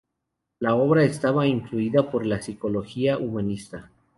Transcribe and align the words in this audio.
La 0.57 0.73
obra 0.73 1.03
estaba 1.03 1.45
influida 1.45 2.09
por 2.09 2.25
la 2.25 2.41
psicología 2.41 3.19
humanista. 3.19 3.91